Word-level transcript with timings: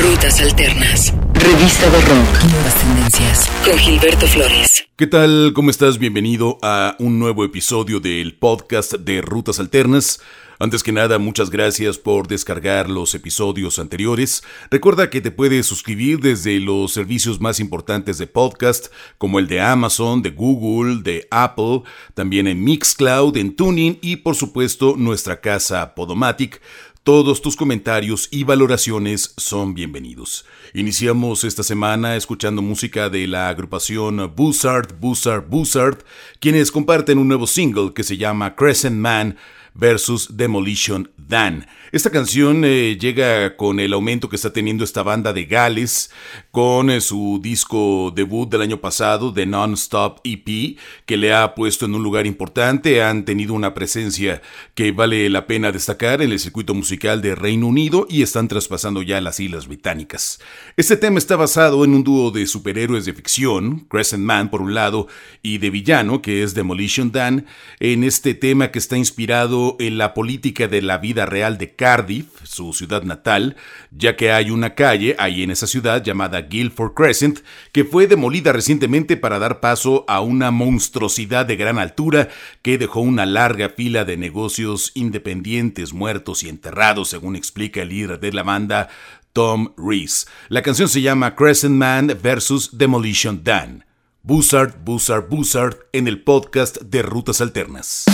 Rutas 0.00 0.40
Alternas. 0.40 1.12
Revista 1.34 1.90
de 1.90 2.00
Rock. 2.02 2.44
Nuevas 2.52 2.74
tendencias. 2.76 3.50
Con 3.64 3.76
Gilberto 3.76 4.28
Flores. 4.28 4.84
¿Qué 4.94 5.08
tal? 5.08 5.52
¿Cómo 5.54 5.70
estás? 5.70 5.98
Bienvenido 5.98 6.56
a 6.62 6.94
un 7.00 7.18
nuevo 7.18 7.44
episodio 7.44 7.98
del 7.98 8.36
podcast 8.36 8.94
de 8.94 9.20
Rutas 9.22 9.58
Alternas. 9.58 10.20
Antes 10.60 10.82
que 10.82 10.90
nada, 10.90 11.20
muchas 11.20 11.50
gracias 11.50 11.98
por 11.98 12.26
descargar 12.26 12.90
los 12.90 13.14
episodios 13.14 13.78
anteriores. 13.78 14.42
Recuerda 14.72 15.08
que 15.08 15.20
te 15.20 15.30
puedes 15.30 15.66
suscribir 15.66 16.18
desde 16.18 16.58
los 16.58 16.92
servicios 16.92 17.40
más 17.40 17.60
importantes 17.60 18.18
de 18.18 18.26
podcast, 18.26 18.88
como 19.18 19.38
el 19.38 19.46
de 19.46 19.60
Amazon, 19.60 20.20
de 20.20 20.30
Google, 20.30 21.02
de 21.04 21.28
Apple, 21.30 21.82
también 22.14 22.48
en 22.48 22.64
Mixcloud, 22.64 23.36
en 23.36 23.54
Tuning 23.54 23.98
y 24.02 24.16
por 24.16 24.34
supuesto 24.34 24.96
nuestra 24.96 25.40
casa 25.40 25.94
Podomatic. 25.94 26.60
Todos 27.08 27.40
tus 27.40 27.56
comentarios 27.56 28.28
y 28.30 28.44
valoraciones 28.44 29.32
son 29.38 29.72
bienvenidos. 29.72 30.44
Iniciamos 30.74 31.42
esta 31.42 31.62
semana 31.62 32.16
escuchando 32.16 32.60
música 32.60 33.08
de 33.08 33.26
la 33.26 33.48
agrupación 33.48 34.30
Buzzard, 34.36 34.92
Buzzard, 35.00 35.48
Buzzard, 35.48 36.04
quienes 36.38 36.70
comparten 36.70 37.16
un 37.16 37.26
nuevo 37.26 37.46
single 37.46 37.94
que 37.94 38.02
se 38.02 38.18
llama 38.18 38.54
Crescent 38.54 38.96
Man 38.96 39.38
versus 39.72 40.36
Demolition 40.36 41.10
Dan. 41.16 41.66
Esta 41.90 42.10
canción 42.10 42.66
eh, 42.66 42.98
llega 43.00 43.56
con 43.56 43.80
el 43.80 43.94
aumento 43.94 44.28
que 44.28 44.36
está 44.36 44.52
teniendo 44.52 44.84
esta 44.84 45.02
banda 45.02 45.32
de 45.32 45.46
Gales, 45.46 46.10
con 46.50 46.90
eh, 46.90 47.00
su 47.00 47.40
disco 47.42 48.12
debut 48.14 48.50
del 48.50 48.60
año 48.60 48.78
pasado, 48.78 49.32
The 49.32 49.46
Non-Stop 49.46 50.20
EP, 50.22 50.76
que 51.06 51.16
le 51.16 51.32
ha 51.32 51.54
puesto 51.54 51.86
en 51.86 51.94
un 51.94 52.02
lugar 52.02 52.26
importante. 52.26 53.02
Han 53.02 53.24
tenido 53.24 53.54
una 53.54 53.72
presencia 53.72 54.42
que 54.74 54.92
vale 54.92 55.30
la 55.30 55.46
pena 55.46 55.72
destacar 55.72 56.20
en 56.20 56.30
el 56.30 56.38
circuito 56.38 56.74
musical 56.74 57.22
de 57.22 57.34
Reino 57.34 57.66
Unido 57.66 58.06
y 58.10 58.20
están 58.20 58.48
traspasando 58.48 59.00
ya 59.00 59.22
las 59.22 59.40
Islas 59.40 59.66
Británicas. 59.66 60.40
Este 60.76 60.98
tema 60.98 61.16
está 61.16 61.36
basado 61.36 61.86
en 61.86 61.94
un 61.94 62.04
dúo 62.04 62.30
de 62.30 62.46
superhéroes 62.46 63.06
de 63.06 63.14
ficción, 63.14 63.86
Crescent 63.88 64.22
Man 64.22 64.50
por 64.50 64.60
un 64.60 64.74
lado, 64.74 65.08
y 65.42 65.56
de 65.56 65.70
villano, 65.70 66.20
que 66.20 66.42
es 66.42 66.52
Demolition 66.52 67.12
Dan, 67.12 67.46
en 67.80 68.04
este 68.04 68.34
tema 68.34 68.70
que 68.72 68.78
está 68.78 68.98
inspirado 68.98 69.76
en 69.80 69.96
la 69.96 70.12
política 70.12 70.68
de 70.68 70.82
la 70.82 70.98
vida 70.98 71.24
real 71.24 71.56
de 71.56 71.77
Cardiff, 71.78 72.26
su 72.42 72.72
ciudad 72.72 73.04
natal, 73.04 73.54
ya 73.92 74.16
que 74.16 74.32
hay 74.32 74.50
una 74.50 74.74
calle 74.74 75.14
ahí 75.16 75.44
en 75.44 75.52
esa 75.52 75.68
ciudad 75.68 76.02
llamada 76.02 76.40
Guildford 76.42 76.92
Crescent 76.92 77.38
que 77.70 77.84
fue 77.84 78.08
demolida 78.08 78.52
recientemente 78.52 79.16
para 79.16 79.38
dar 79.38 79.60
paso 79.60 80.04
a 80.08 80.20
una 80.20 80.50
monstruosidad 80.50 81.46
de 81.46 81.54
gran 81.54 81.78
altura 81.78 82.30
que 82.62 82.78
dejó 82.78 83.00
una 83.00 83.26
larga 83.26 83.68
fila 83.68 84.04
de 84.04 84.16
negocios 84.16 84.90
independientes 84.94 85.92
muertos 85.92 86.42
y 86.42 86.48
enterrados, 86.48 87.10
según 87.10 87.36
explica 87.36 87.82
el 87.82 87.90
líder 87.90 88.18
de 88.18 88.32
la 88.32 88.42
banda, 88.42 88.88
Tom 89.32 89.72
Reese. 89.76 90.26
La 90.48 90.62
canción 90.62 90.88
se 90.88 91.00
llama 91.00 91.36
Crescent 91.36 91.76
Man 91.76 92.08
vs. 92.20 92.70
Demolition 92.72 93.44
Dan. 93.44 93.84
Buzzard, 94.24 94.82
Buzzard, 94.84 95.28
Buzzard 95.28 95.76
en 95.92 96.08
el 96.08 96.24
podcast 96.24 96.82
de 96.82 97.02
Rutas 97.02 97.40
Alternas. 97.40 98.04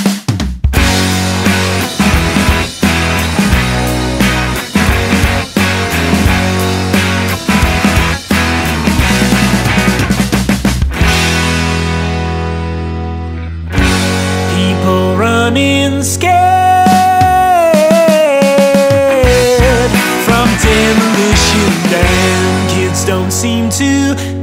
Scared. 16.05 16.35
From 20.27 20.49
demolition 20.61 21.71
and 21.93 22.71
kids 22.71 23.05
don't 23.05 23.33
seem 23.33 23.71
to 23.71 24.34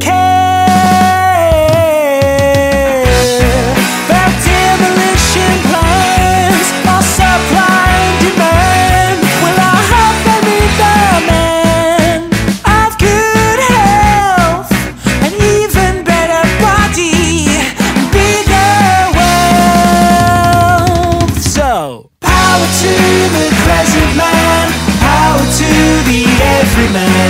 man 26.94 27.21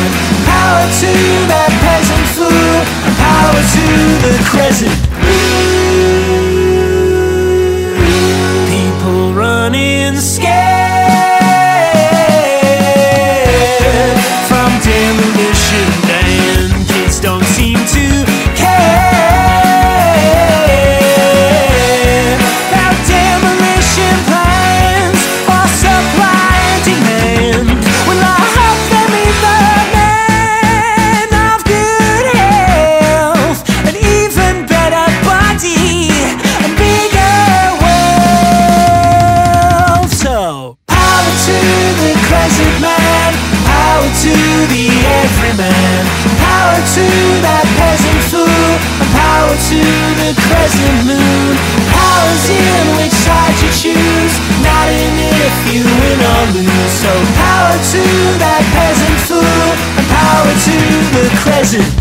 Alternas. 61.73 62.00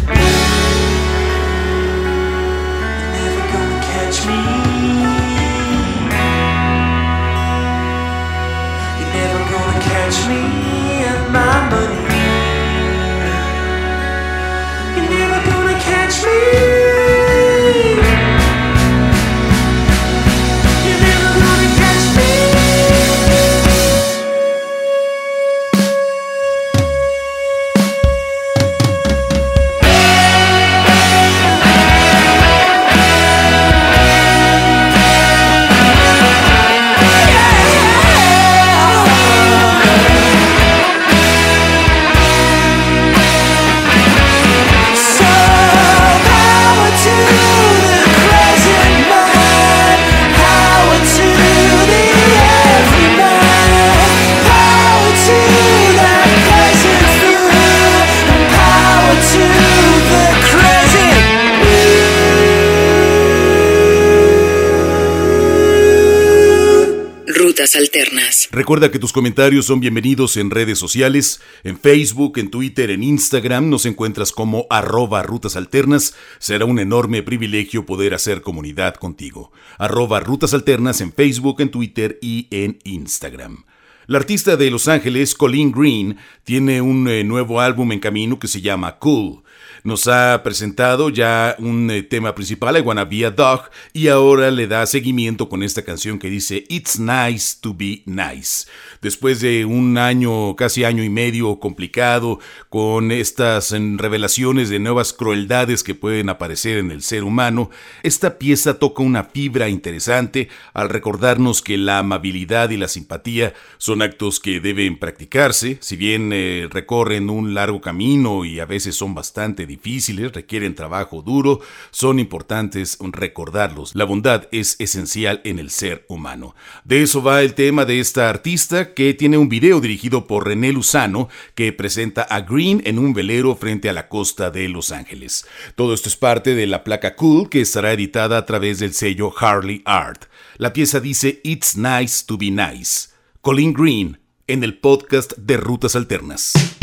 Recuerda 68.52 68.90
que 68.90 68.98
tus 68.98 69.12
comentarios 69.12 69.66
son 69.66 69.78
bienvenidos 69.78 70.36
en 70.36 70.50
redes 70.50 70.76
sociales, 70.76 71.40
en 71.62 71.78
Facebook, 71.78 72.36
en 72.36 72.50
Twitter, 72.50 72.90
en 72.90 73.04
Instagram, 73.04 73.70
nos 73.70 73.86
encuentras 73.86 74.32
como 74.32 74.66
arroba 74.70 75.22
rutas 75.22 75.54
alternas. 75.54 76.16
Será 76.40 76.64
un 76.64 76.80
enorme 76.80 77.22
privilegio 77.22 77.86
poder 77.86 78.12
hacer 78.12 78.42
comunidad 78.42 78.96
contigo. 78.96 79.52
Arroba 79.78 80.18
rutas 80.18 80.52
alternas 80.52 81.00
en 81.00 81.12
Facebook, 81.12 81.60
en 81.60 81.70
Twitter 81.70 82.18
y 82.20 82.48
en 82.50 82.80
Instagram. 82.82 83.66
La 84.08 84.18
artista 84.18 84.56
de 84.56 84.68
Los 84.72 84.88
Ángeles, 84.88 85.36
Colleen 85.36 85.70
Green, 85.70 86.16
tiene 86.42 86.82
un 86.82 87.06
eh, 87.06 87.22
nuevo 87.22 87.60
álbum 87.60 87.92
en 87.92 88.00
camino 88.00 88.40
que 88.40 88.48
se 88.48 88.60
llama 88.60 88.98
Cool 88.98 89.44
nos 89.84 90.08
ha 90.08 90.42
presentado 90.42 91.08
ya 91.10 91.56
un 91.58 91.90
eh, 91.90 92.02
tema 92.02 92.34
principal, 92.34 92.76
I 92.76 92.80
Wanna 92.80 93.04
Be 93.04 93.24
a 93.24 93.30
Dog, 93.30 93.70
y 93.92 94.08
ahora 94.08 94.50
le 94.50 94.66
da 94.66 94.86
seguimiento 94.86 95.48
con 95.48 95.62
esta 95.62 95.82
canción 95.82 96.18
que 96.18 96.30
dice 96.30 96.64
It's 96.68 96.98
Nice 96.98 97.56
to 97.60 97.74
Be 97.74 98.02
Nice. 98.06 98.66
Después 99.00 99.40
de 99.40 99.64
un 99.64 99.98
año, 99.98 100.54
casi 100.56 100.84
año 100.84 101.02
y 101.02 101.08
medio 101.08 101.58
complicado, 101.58 102.38
con 102.68 103.12
estas 103.12 103.72
revelaciones 103.72 104.68
de 104.68 104.78
nuevas 104.78 105.12
crueldades 105.12 105.82
que 105.82 105.94
pueden 105.94 106.28
aparecer 106.28 106.78
en 106.78 106.90
el 106.90 107.02
ser 107.02 107.24
humano, 107.24 107.70
esta 108.02 108.38
pieza 108.38 108.78
toca 108.78 109.02
una 109.02 109.24
fibra 109.24 109.68
interesante 109.68 110.48
al 110.74 110.88
recordarnos 110.88 111.62
que 111.62 111.78
la 111.78 111.98
amabilidad 111.98 112.70
y 112.70 112.76
la 112.76 112.88
simpatía 112.88 113.54
son 113.78 114.02
actos 114.02 114.40
que 114.40 114.60
deben 114.60 114.98
practicarse, 114.98 115.78
si 115.80 115.96
bien 115.96 116.30
eh, 116.32 116.68
recorren 116.70 117.30
un 117.30 117.54
largo 117.54 117.80
camino 117.80 118.44
y 118.44 118.60
a 118.60 118.66
veces 118.66 118.94
son 118.94 119.14
bastante 119.14 119.66
difíciles, 119.70 120.32
requieren 120.32 120.74
trabajo 120.74 121.22
duro, 121.22 121.60
son 121.90 122.18
importantes 122.18 122.98
recordarlos. 123.00 123.94
La 123.94 124.04
bondad 124.04 124.48
es 124.52 124.76
esencial 124.80 125.40
en 125.44 125.58
el 125.58 125.70
ser 125.70 126.04
humano. 126.08 126.54
De 126.84 127.02
eso 127.02 127.22
va 127.22 127.42
el 127.42 127.54
tema 127.54 127.84
de 127.84 128.00
esta 128.00 128.28
artista 128.28 128.92
que 128.94 129.14
tiene 129.14 129.38
un 129.38 129.48
video 129.48 129.80
dirigido 129.80 130.26
por 130.26 130.46
René 130.46 130.72
Luzano 130.72 131.28
que 131.54 131.72
presenta 131.72 132.22
a 132.22 132.40
Green 132.40 132.82
en 132.84 132.98
un 132.98 133.14
velero 133.14 133.56
frente 133.56 133.88
a 133.88 133.92
la 133.92 134.08
costa 134.08 134.50
de 134.50 134.68
Los 134.68 134.92
Ángeles. 134.92 135.46
Todo 135.76 135.94
esto 135.94 136.08
es 136.08 136.16
parte 136.16 136.54
de 136.54 136.66
la 136.66 136.84
placa 136.84 137.14
Cool 137.14 137.48
que 137.48 137.60
estará 137.60 137.92
editada 137.92 138.36
a 138.36 138.46
través 138.46 138.78
del 138.78 138.92
sello 138.92 139.32
Harley 139.38 139.82
Art. 139.84 140.24
La 140.56 140.72
pieza 140.72 141.00
dice 141.00 141.40
It's 141.44 141.76
nice 141.76 142.24
to 142.26 142.36
be 142.36 142.50
nice. 142.50 143.08
Colin 143.40 143.72
Green 143.72 144.18
en 144.46 144.64
el 144.64 144.78
podcast 144.78 145.32
de 145.36 145.56
Rutas 145.56 145.94
Alternas. 145.94 146.79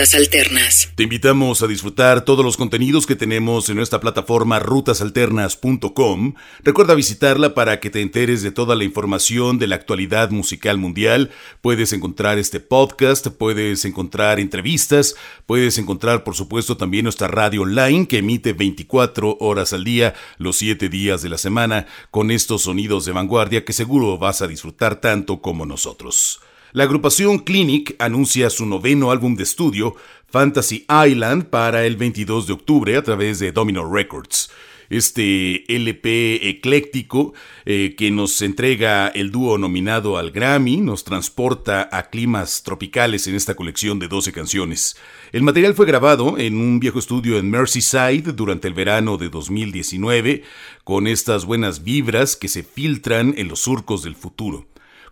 Alternas. 0.00 0.88
Te 0.94 1.02
invitamos 1.02 1.62
a 1.62 1.66
disfrutar 1.66 2.24
todos 2.24 2.42
los 2.42 2.56
contenidos 2.56 3.06
que 3.06 3.16
tenemos 3.16 3.68
en 3.68 3.76
nuestra 3.76 4.00
plataforma 4.00 4.58
rutasalternas.com. 4.58 6.34
Recuerda 6.64 6.94
visitarla 6.94 7.52
para 7.52 7.80
que 7.80 7.90
te 7.90 8.00
enteres 8.00 8.42
de 8.42 8.50
toda 8.50 8.76
la 8.76 8.84
información 8.84 9.58
de 9.58 9.66
la 9.66 9.76
actualidad 9.76 10.30
musical 10.30 10.78
mundial. 10.78 11.30
Puedes 11.60 11.92
encontrar 11.92 12.38
este 12.38 12.60
podcast, 12.60 13.26
puedes 13.28 13.84
encontrar 13.84 14.40
entrevistas, 14.40 15.16
puedes 15.44 15.76
encontrar 15.76 16.24
por 16.24 16.34
supuesto 16.34 16.78
también 16.78 17.04
nuestra 17.04 17.28
radio 17.28 17.62
online 17.62 18.08
que 18.08 18.18
emite 18.18 18.54
24 18.54 19.36
horas 19.38 19.74
al 19.74 19.84
día, 19.84 20.14
los 20.38 20.56
7 20.56 20.88
días 20.88 21.20
de 21.20 21.28
la 21.28 21.36
semana, 21.36 21.86
con 22.10 22.30
estos 22.30 22.62
sonidos 22.62 23.04
de 23.04 23.12
vanguardia 23.12 23.66
que 23.66 23.74
seguro 23.74 24.16
vas 24.16 24.40
a 24.40 24.48
disfrutar 24.48 24.98
tanto 25.02 25.42
como 25.42 25.66
nosotros. 25.66 26.40
La 26.72 26.84
agrupación 26.84 27.40
Clinic 27.40 27.96
anuncia 27.98 28.48
su 28.48 28.64
noveno 28.64 29.10
álbum 29.10 29.34
de 29.34 29.42
estudio, 29.42 29.96
Fantasy 30.28 30.86
Island, 30.88 31.46
para 31.46 31.84
el 31.84 31.96
22 31.96 32.46
de 32.46 32.52
octubre 32.52 32.96
a 32.96 33.02
través 33.02 33.40
de 33.40 33.50
Domino 33.50 33.92
Records. 33.92 34.52
Este 34.88 35.64
LP 35.74 36.48
ecléctico 36.48 37.34
eh, 37.64 37.96
que 37.98 38.12
nos 38.12 38.40
entrega 38.40 39.08
el 39.08 39.32
dúo 39.32 39.58
nominado 39.58 40.16
al 40.16 40.30
Grammy 40.30 40.76
nos 40.76 41.02
transporta 41.02 41.88
a 41.90 42.08
climas 42.08 42.62
tropicales 42.62 43.26
en 43.26 43.34
esta 43.34 43.56
colección 43.56 43.98
de 43.98 44.06
12 44.06 44.32
canciones. 44.32 44.96
El 45.32 45.42
material 45.42 45.74
fue 45.74 45.86
grabado 45.86 46.38
en 46.38 46.56
un 46.56 46.78
viejo 46.78 47.00
estudio 47.00 47.36
en 47.38 47.50
Merseyside 47.50 48.32
durante 48.32 48.68
el 48.68 48.74
verano 48.74 49.16
de 49.16 49.28
2019, 49.28 50.44
con 50.84 51.08
estas 51.08 51.46
buenas 51.46 51.82
vibras 51.82 52.36
que 52.36 52.46
se 52.46 52.62
filtran 52.62 53.34
en 53.36 53.48
los 53.48 53.58
surcos 53.60 54.04
del 54.04 54.14
futuro. 54.14 54.66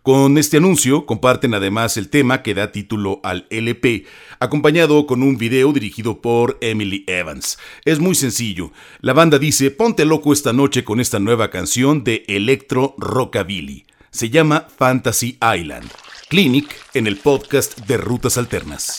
Con 0.08 0.38
este 0.38 0.56
anuncio 0.56 1.04
comparten 1.04 1.52
además 1.52 1.98
el 1.98 2.08
tema 2.08 2.42
que 2.42 2.54
da 2.54 2.72
título 2.72 3.20
al 3.22 3.46
LP, 3.50 4.06
acompañado 4.40 5.06
con 5.06 5.22
un 5.22 5.36
video 5.36 5.70
dirigido 5.74 6.22
por 6.22 6.56
Emily 6.62 7.04
Evans. 7.06 7.58
Es 7.84 7.98
muy 7.98 8.14
sencillo. 8.14 8.72
La 9.02 9.12
banda 9.12 9.38
dice, 9.38 9.70
ponte 9.70 10.06
loco 10.06 10.32
esta 10.32 10.54
noche 10.54 10.82
con 10.82 10.98
esta 10.98 11.18
nueva 11.18 11.50
canción 11.50 12.04
de 12.04 12.24
Electro 12.26 12.94
Rockabilly. 12.96 13.84
Se 14.10 14.30
llama 14.30 14.66
Fantasy 14.78 15.36
Island. 15.42 15.90
Clinic 16.30 16.74
en 16.94 17.06
el 17.06 17.18
podcast 17.18 17.78
de 17.80 17.98
Rutas 17.98 18.38
Alternas. 18.38 18.96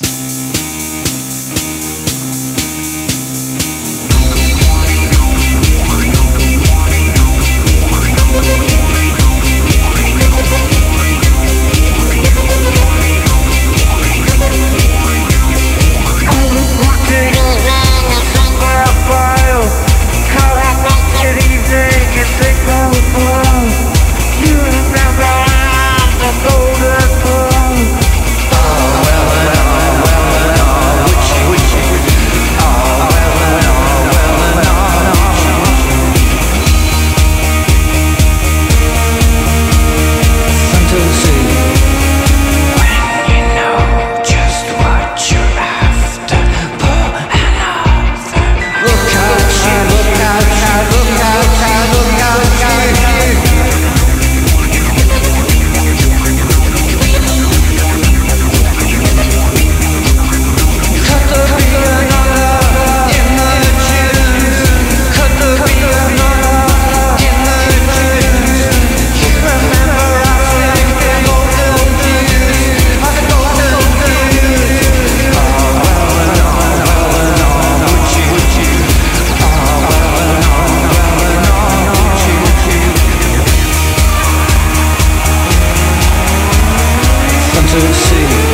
to 87.71 87.93
see. 87.93 88.48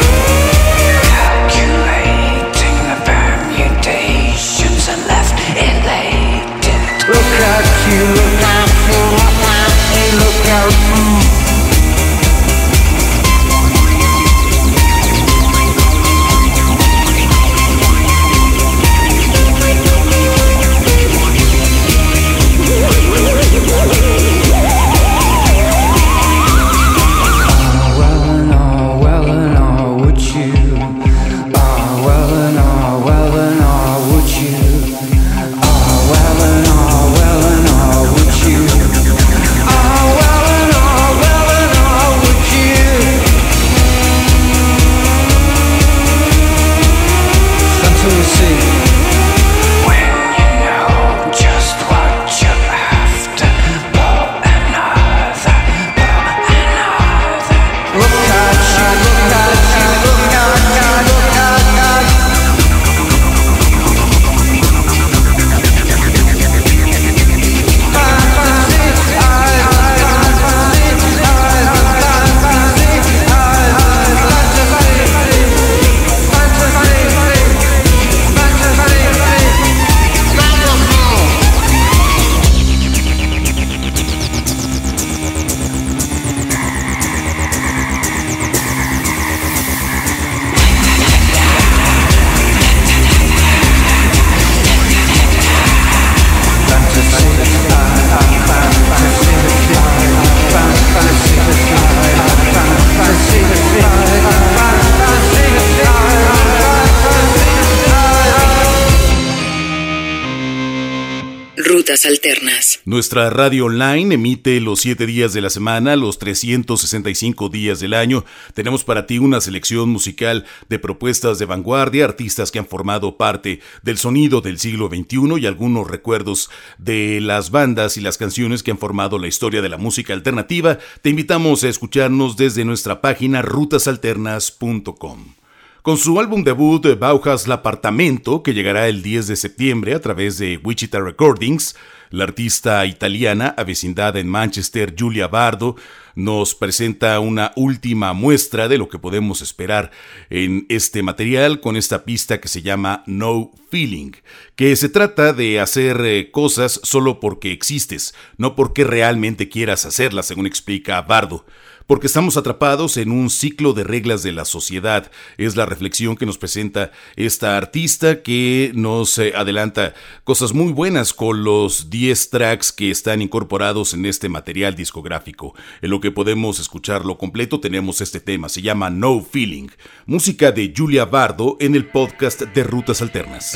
Alternas. 112.04 112.82
Nuestra 112.84 113.30
radio 113.30 113.68
online 113.68 114.16
emite 114.16 114.60
los 114.60 114.82
7 114.82 115.06
días 115.06 115.32
de 115.32 115.40
la 115.40 115.50
semana, 115.50 115.96
los 115.96 116.20
365 116.20 117.48
días 117.48 117.80
del 117.80 117.94
año. 117.94 118.26
Tenemos 118.54 118.84
para 118.84 119.08
ti 119.08 119.20
una 119.20 119.40
selección 119.40 119.90
musical 119.90 120.46
de 120.68 120.78
propuestas 120.78 121.40
de 121.40 121.46
vanguardia, 121.46 122.04
artistas 122.04 122.52
que 122.52 122.60
han 122.60 122.68
formado 122.68 123.16
parte 123.16 123.62
del 123.84 123.98
sonido 123.98 124.42
del 124.42 124.60
siglo 124.60 124.90
XXI 124.90 125.40
y 125.40 125.46
algunos 125.46 125.90
recuerdos 125.90 126.50
de 126.78 127.22
las 127.22 127.52
bandas 127.52 127.96
y 127.96 128.02
las 128.02 128.18
canciones 128.18 128.62
que 128.62 128.72
han 128.72 128.78
formado 128.78 129.18
la 129.18 129.28
historia 129.28 129.62
de 129.62 129.70
la 129.70 129.78
música 129.78 130.12
alternativa. 130.12 130.78
Te 131.02 131.12
invitamos 131.12 131.64
a 131.64 131.70
escucharnos 131.70 132.36
desde 132.36 132.66
nuestra 132.66 133.00
página 133.00 133.42
rutasalternas.com. 133.42 135.45
Con 135.86 136.00
su 136.00 136.20
álbum 136.20 136.44
debut 136.44 136.98
Bauhaus 136.98 137.46
L'Appartamento, 137.48 138.42
que 138.42 138.56
llegará 138.56 138.88
el 138.88 139.04
10 139.04 139.28
de 139.28 139.36
septiembre 139.36 139.94
a 139.94 140.02
través 140.02 140.40
de 140.40 140.58
Wichita 140.64 141.00
Recordings, 141.00 141.76
la 142.10 142.24
artista 142.24 142.84
italiana 142.88 143.54
avecindada 143.56 144.20
en 144.20 144.28
Manchester, 144.28 144.96
Giulia 144.96 145.28
Bardo, 145.28 145.76
nos 146.16 146.56
presenta 146.56 147.20
una 147.20 147.52
última 147.56 148.14
muestra 148.14 148.68
de 148.68 148.80
lo 148.80 148.90
que 148.90 148.98
podemos 148.98 149.44
esperar 149.44 149.92
en 150.32 150.66
este 150.70 151.04
material 151.04 151.60
con 151.60 151.76
esta 151.76 152.04
pista 152.04 152.42
que 152.42 152.48
se 152.48 152.64
llama 152.64 153.04
No 153.06 153.52
Feeling, 153.70 154.14
que 154.56 154.76
se 154.76 154.90
trata 154.90 155.34
de 155.34 155.60
hacer 155.60 156.02
eh, 156.04 156.32
cosas 156.32 156.80
solo 156.82 157.20
porque 157.20 157.52
existes, 157.52 158.16
no 158.38 158.56
porque 158.56 158.86
realmente 158.86 159.50
quieras 159.50 159.86
hacerlas, 159.86 160.26
según 160.26 160.48
explica 160.48 161.00
Bardo 161.04 161.46
porque 161.88 162.08
estamos 162.08 162.38
atrapados 162.38 162.98
en 162.98 163.12
un 163.12 163.30
ciclo 163.30 163.74
de 163.74 163.84
reglas 163.84 164.24
de 164.24 164.32
la 164.32 164.46
sociedad. 164.46 165.12
Es 165.38 165.56
la 165.56 165.66
reflexión 165.66 166.16
que 166.16 166.26
nos 166.26 166.38
presenta 166.38 166.92
esta 167.16 167.58
artista 167.58 168.22
que 168.22 168.72
nos 168.74 169.18
eh, 169.18 169.34
adelanta 169.36 169.94
cosas 170.24 170.54
muy 170.54 170.74
buenas 170.74 171.14
con 171.14 171.44
los 171.44 171.90
10 171.90 172.30
tracks 172.30 172.72
que 172.72 172.92
están 172.92 173.22
incorporados 173.22 173.94
en 173.94 174.06
este 174.06 174.30
material 174.30 174.76
discográfico. 174.76 175.56
En 175.82 175.90
lo 175.90 176.00
que 176.00 176.12
podemos 176.12 176.60
escucharlo 176.60 177.18
completo 177.18 177.60
tenemos 177.60 178.02
este 178.02 178.20
tema, 178.20 178.50
se 178.50 178.62
llama 178.62 178.90
No 178.90 179.22
Feeling, 179.22 179.70
música 180.06 180.52
de 180.52 180.74
Julia 180.76 181.06
Bardo 181.06 181.58
en 181.60 181.76
el 181.76 181.88
podcast 181.90 182.42
de 182.42 182.64
Rutas 182.64 183.02
Alternas. 183.02 183.56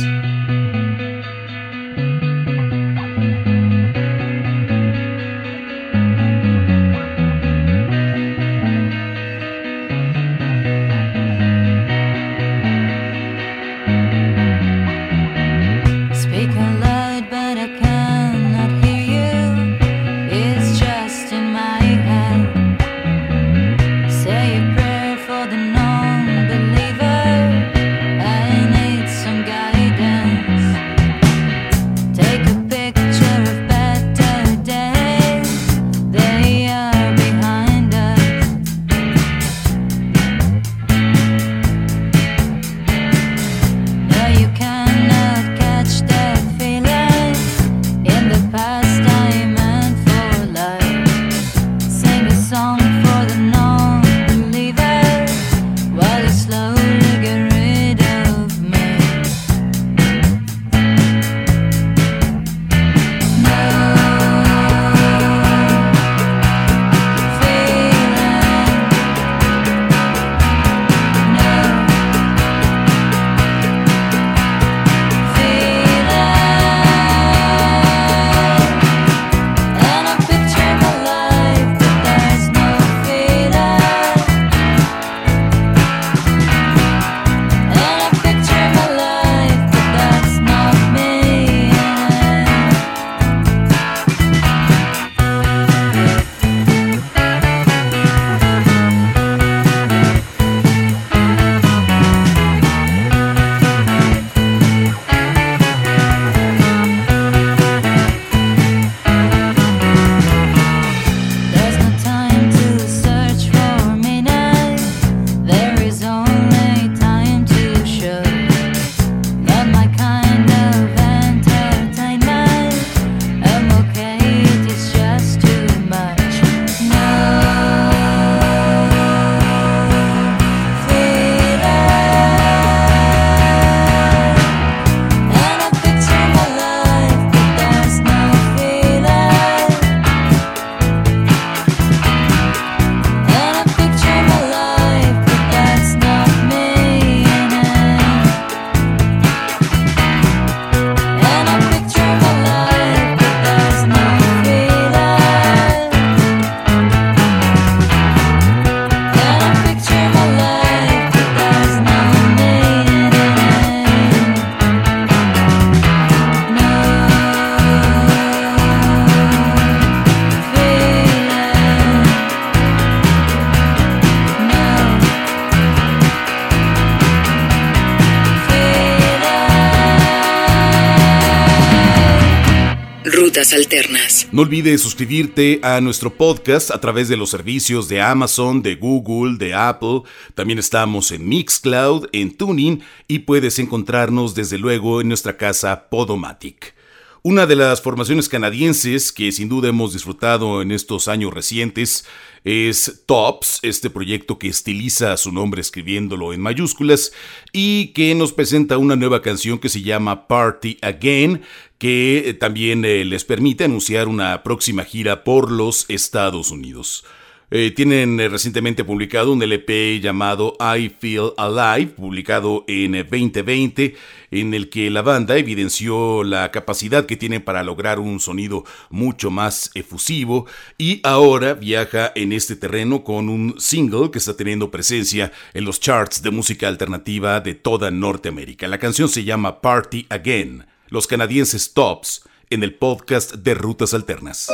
Alternas. 183.39 184.27
No 184.33 184.41
olvides 184.41 184.81
suscribirte 184.81 185.61
a 185.63 185.79
nuestro 185.79 186.13
podcast 186.13 186.71
a 186.71 186.81
través 186.81 187.07
de 187.07 187.15
los 187.15 187.29
servicios 187.29 187.87
de 187.87 188.01
Amazon, 188.01 188.61
de 188.61 188.75
Google, 188.75 189.37
de 189.37 189.53
Apple. 189.53 190.01
También 190.35 190.59
estamos 190.59 191.11
en 191.13 191.27
Mixcloud, 191.27 192.07
en 192.11 192.35
Tuning 192.35 192.81
y 193.07 193.19
puedes 193.19 193.57
encontrarnos 193.57 194.35
desde 194.35 194.57
luego 194.57 194.99
en 194.99 195.07
nuestra 195.07 195.37
casa 195.37 195.89
Podomatic. 195.89 196.75
Una 197.21 197.45
de 197.45 197.57
las 197.57 197.81
formaciones 197.81 198.29
canadienses 198.29 199.11
que 199.11 199.33
sin 199.33 199.49
duda 199.49 199.67
hemos 199.67 199.91
disfrutado 199.91 200.61
en 200.61 200.71
estos 200.71 201.09
años 201.09 201.33
recientes 201.33 202.05
es 202.45 203.03
Tops, 203.05 203.59
este 203.61 203.89
proyecto 203.89 204.39
que 204.39 204.47
estiliza 204.47 205.17
su 205.17 205.33
nombre 205.33 205.59
escribiéndolo 205.59 206.31
en 206.31 206.39
mayúsculas 206.39 207.11
y 207.51 207.87
que 207.87 208.15
nos 208.15 208.31
presenta 208.31 208.77
una 208.77 208.95
nueva 208.95 209.21
canción 209.21 209.59
que 209.59 209.67
se 209.67 209.81
llama 209.81 210.29
Party 210.29 210.77
Again, 210.81 211.41
que 211.77 212.37
también 212.39 212.85
eh, 212.85 213.03
les 213.03 213.25
permite 213.25 213.65
anunciar 213.65 214.07
una 214.07 214.41
próxima 214.41 214.85
gira 214.85 215.25
por 215.25 215.51
los 215.51 215.89
Estados 215.89 216.51
Unidos. 216.51 217.03
Eh, 217.51 217.71
tienen 217.71 218.19
eh, 218.19 218.29
recientemente 218.29 218.83
publicado 218.83 219.33
un 219.33 219.41
LP 219.41 219.99
llamado 219.99 220.55
I 220.59 220.89
Feel 220.89 221.31
Alive, 221.35 221.93
publicado 221.93 222.63
en 222.67 222.91
2020, 222.91 223.85
eh, 223.85 223.95
en 224.29 224.53
el 224.53 224.69
que 224.69 224.91
la 224.91 225.01
banda 225.01 225.35
evidenció 225.35 226.23
la 226.23 226.51
capacidad 226.51 227.07
que 227.07 227.17
tiene 227.17 227.39
para 227.39 227.63
lograr 227.63 227.99
un 227.99 228.19
sonido 228.19 228.65
mucho 228.91 229.31
más 229.31 229.71
efusivo 229.73 230.45
y 230.77 231.01
ahora 231.03 231.55
viaja 231.55 232.11
en 232.13 232.33
este 232.33 232.55
terreno 232.55 233.03
con 233.03 233.29
un 233.29 233.55
single 233.59 234.11
que 234.11 234.19
está 234.19 234.37
teniendo 234.37 234.69
presencia 234.69 235.31
en 235.55 235.65
los 235.65 235.79
charts 235.79 236.21
de 236.21 236.29
música 236.29 236.67
alternativa 236.67 237.39
de 237.39 237.55
toda 237.55 237.89
Norteamérica. 237.89 238.67
La 238.67 238.77
canción 238.77 239.09
se 239.09 239.23
llama 239.23 239.59
Party 239.59 240.05
Again. 240.09 240.67
Los 240.89 241.07
canadienses 241.07 241.73
Tops 241.73 242.23
en 242.51 242.61
el 242.61 242.75
podcast 242.75 243.33
de 243.33 243.55
Rutas 243.55 243.95
Alternas. 243.95 244.49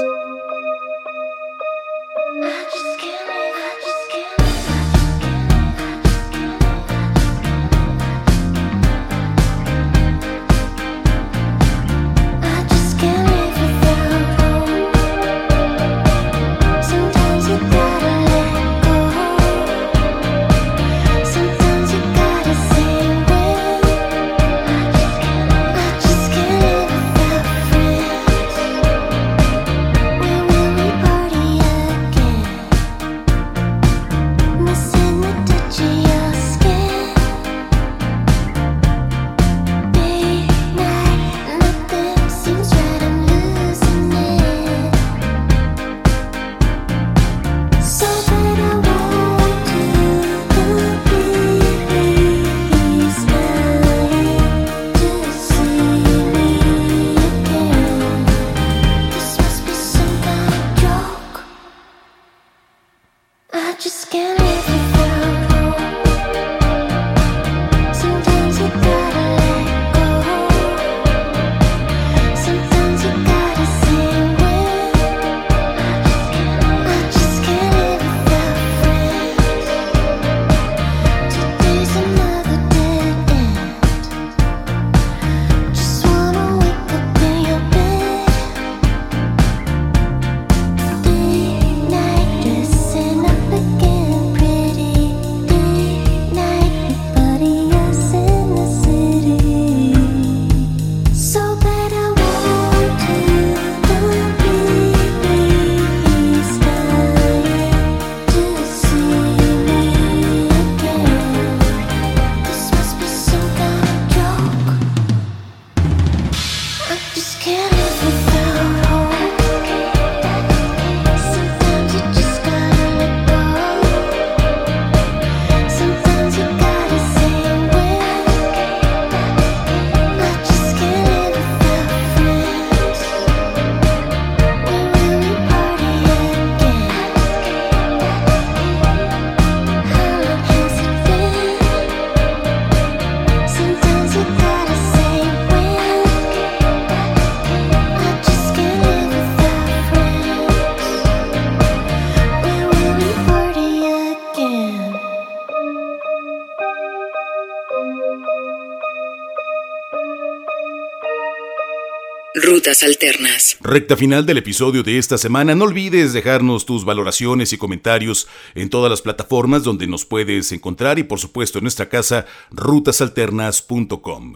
Rutas 162.45 162.83
Alternas. 162.83 163.57
Recta 163.61 163.97
final 163.97 164.23
del 164.27 164.37
episodio 164.37 164.83
de 164.83 164.99
esta 164.99 165.17
semana. 165.17 165.55
No 165.55 165.63
olvides 165.63 166.13
dejarnos 166.13 166.67
tus 166.67 166.85
valoraciones 166.85 167.51
y 167.53 167.57
comentarios 167.57 168.27
en 168.53 168.69
todas 168.69 168.91
las 168.91 169.01
plataformas 169.01 169.63
donde 169.63 169.87
nos 169.87 170.05
puedes 170.05 170.51
encontrar 170.51 170.99
y 170.99 171.03
por 171.03 171.17
supuesto 171.19 171.57
en 171.57 171.63
nuestra 171.63 171.89
casa 171.89 172.27
rutasalternas.com. 172.51 174.35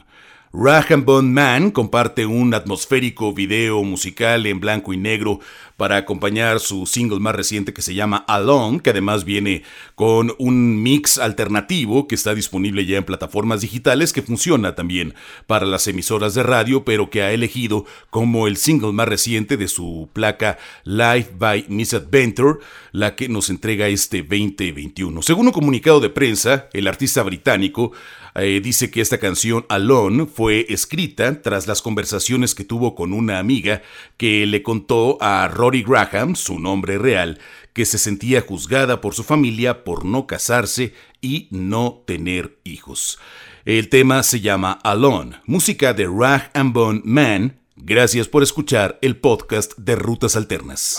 Bone 0.52 1.30
Man 1.30 1.70
comparte 1.70 2.26
un 2.26 2.56
atmosférico 2.56 3.32
video 3.32 3.84
musical 3.84 4.48
en 4.48 4.60
blanco 4.60 4.92
y 4.92 4.98
negro 4.98 5.40
para 5.80 5.96
acompañar 5.96 6.60
su 6.60 6.86
single 6.86 7.22
más 7.22 7.34
reciente 7.34 7.72
que 7.72 7.82
se 7.82 7.96
llama 7.96 8.26
Alone, 8.28 8.82
que 8.82 8.90
además 8.90 9.24
viene 9.24 9.64
con 9.96 10.36
un 10.38 10.84
mix 10.84 11.18
alternativo 11.18 12.06
que 12.06 12.16
está 12.16 12.36
disponible 12.36 12.86
ya 12.86 12.98
en 12.98 13.06
plataformas 13.06 13.62
digitales 13.62 14.12
que 14.12 14.22
funciona 14.22 14.76
también 14.76 15.14
para 15.48 15.66
las 15.66 15.88
emisoras 15.88 16.34
de 16.34 16.44
radio, 16.44 16.84
pero 16.84 17.10
que 17.10 17.22
ha 17.22 17.32
elegido 17.32 17.86
como 18.10 18.46
el 18.46 18.58
single 18.58 18.92
más 18.92 19.08
reciente 19.08 19.56
de 19.56 19.70
su 19.70 20.10
placa 20.12 20.58
Live 20.84 21.30
by 21.38 21.68
Miss 21.70 21.94
Adventure, 21.94 22.60
la 22.92 23.16
que 23.16 23.30
nos 23.30 23.50
entrega 23.50 23.88
este 23.88 24.22
2021. 24.22 25.22
Según 25.22 25.48
un 25.48 25.54
comunicado 25.54 26.02
de 26.02 26.10
prensa, 26.10 26.68
el 26.74 26.88
artista 26.88 27.24
británico 27.24 27.94
eh, 28.36 28.62
dice 28.64 28.92
que 28.92 29.02
esta 29.02 29.18
canción 29.18 29.66
Alone 29.70 30.26
fue 30.26 30.66
escrita 30.70 31.42
tras 31.42 31.68
las 31.68 31.82
conversaciones 31.82 32.56
que 32.56 32.64
tuvo 32.64 32.96
con 32.96 33.14
una 33.14 33.40
amiga 33.40 33.82
que 34.18 34.46
le 34.46 34.62
contó 34.62 35.18
a 35.22 35.48
Graham, 35.72 36.36
su 36.36 36.60
nombre 36.60 36.98
real, 36.98 37.40
que 37.74 37.86
se 37.86 37.98
sentía 37.98 38.42
juzgada 38.42 39.02
por 39.02 39.14
su 39.14 39.24
familia 39.24 39.84
por 39.84 40.06
no 40.06 40.28
casarse 40.28 40.94
y 41.22 41.48
no 41.52 42.04
tener 42.06 42.60
hijos. 42.64 43.20
El 43.66 43.90
tema 43.90 44.24
se 44.24 44.42
llama 44.42 44.80
Alone, 44.84 45.40
música 45.46 45.94
de 45.94 46.08
Rag 46.08 46.50
and 46.54 46.74
Bone 46.74 47.02
Man. 47.04 47.60
Gracias 47.76 48.28
por 48.28 48.44
escuchar 48.44 49.00
el 49.02 49.18
podcast 49.18 49.74
de 49.78 49.96
Rutas 49.96 50.36
Alternas. 50.36 50.98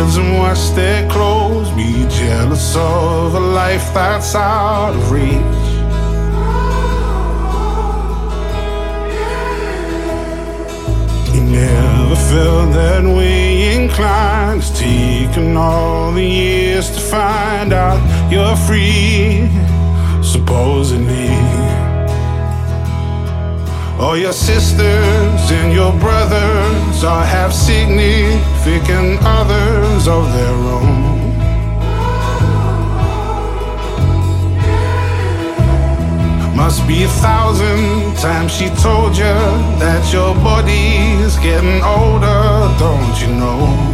Friends 0.00 0.16
and 0.16 0.38
wash 0.38 0.70
their 0.70 1.08
clothes. 1.10 1.70
Be 1.72 2.06
jealous 2.08 2.74
of 2.76 3.34
a 3.34 3.40
life 3.40 3.92
that's 3.92 4.34
out 4.34 4.94
of 4.94 5.10
reach. 5.10 5.32
You 11.34 11.42
never 11.42 12.16
felt 12.16 12.72
that 12.72 13.04
way 13.04 13.82
inclined. 13.82 14.60
It's 14.60 14.78
taken 14.78 15.56
all 15.56 16.12
the 16.12 16.24
years 16.24 16.90
to 16.90 17.00
find 17.00 17.72
out 17.72 18.00
you're 18.32 18.56
free, 18.56 19.50
supposedly. 20.22 21.89
All 24.10 24.16
your 24.16 24.32
sisters 24.32 25.52
and 25.52 25.72
your 25.72 25.92
brothers 26.00 27.04
all 27.04 27.20
have 27.20 27.54
significant 27.54 29.20
others 29.22 30.08
of 30.08 30.24
their 30.32 30.56
own. 30.76 31.36
Must 36.56 36.84
be 36.88 37.04
a 37.04 37.08
thousand 37.22 38.16
times 38.16 38.52
she 38.52 38.68
told 38.82 39.16
you 39.16 39.36
that 39.78 40.12
your 40.12 40.34
body's 40.42 41.36
getting 41.36 41.80
older, 41.80 42.66
don't 42.80 43.14
you 43.22 43.28
know? 43.38 43.89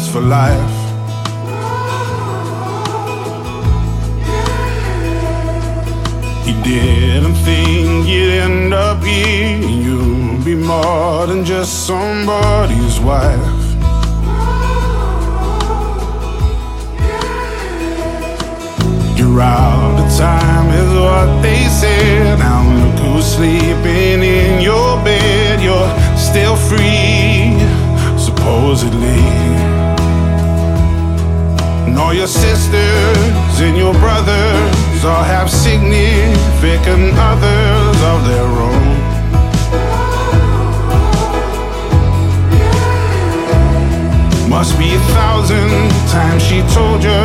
Plans 0.00 0.12
for 0.12 0.20
life. 0.20 0.76
You 6.46 6.62
didn't 6.62 7.34
think 7.44 8.08
you'd 8.08 8.32
end 8.32 8.74
up 8.74 9.02
here. 9.02 9.58
You'll 9.58 10.42
be 10.44 10.54
more 10.54 11.26
than 11.26 11.44
just 11.44 11.86
somebody's 11.86 13.00
wife. 13.00 13.38
You're 19.16 19.40
out 19.40 20.00
of 20.00 20.18
time, 20.18 20.70
is 20.70 20.92
what 20.94 21.42
they 21.42 21.64
said. 21.68 22.38
Now 22.38 22.62
look 22.62 22.98
who's 23.00 23.26
sleeping 23.26 24.22
in 24.22 24.62
your 24.62 24.96
bed. 25.04 25.60
You're 25.62 25.90
still 26.16 26.56
free, 26.56 27.58
supposedly. 28.18 29.69
All 32.00 32.14
your 32.14 32.26
sisters 32.26 33.60
and 33.60 33.76
your 33.76 33.92
brothers 33.92 35.04
all 35.04 35.22
have 35.22 35.50
significant 35.50 37.12
others 37.14 37.98
of 38.12 38.18
their 38.26 38.50
own. 38.68 38.88
Must 44.48 44.76
be 44.78 44.94
a 44.94 44.98
thousand 45.14 45.70
times 46.10 46.42
she 46.42 46.62
told 46.74 47.04
you 47.04 47.22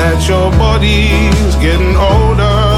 that 0.00 0.24
your 0.28 0.50
body's 0.52 1.54
getting 1.56 1.96
older, 1.96 2.71